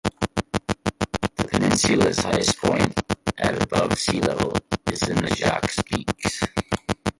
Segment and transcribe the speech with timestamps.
[1.35, 2.99] The peninsula's highest point,
[3.37, 4.53] at above sea level,
[4.91, 6.41] is in the Jacques Peaks.